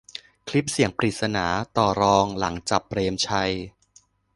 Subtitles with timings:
[0.47, 1.45] คลิปเสียงปริศนา
[1.77, 3.53] ต่อรองหลังจับ "เปรมชัย"